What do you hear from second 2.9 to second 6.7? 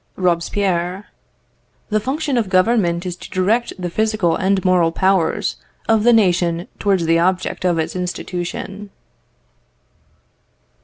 is to direct the physical and moral powers of the nation